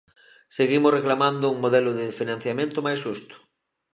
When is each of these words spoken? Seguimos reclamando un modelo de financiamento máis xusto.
Seguimos 0.57 0.95
reclamando 0.97 1.45
un 1.53 1.57
modelo 1.63 1.91
de 1.99 2.05
financiamento 2.19 2.77
máis 2.85 2.99
xusto. 3.05 3.35